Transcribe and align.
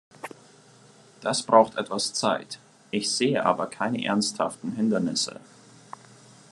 Das 1.21 1.43
braucht 1.43 1.75
etwas 1.77 2.15
Zeit, 2.15 2.57
ich 2.89 3.11
sehe 3.11 3.45
aber 3.45 3.67
keine 3.67 4.03
ernsthaften 4.03 4.71
Hindernisse. 4.71 5.39